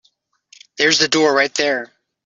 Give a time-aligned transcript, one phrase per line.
[0.79, 1.93] There's the door right there.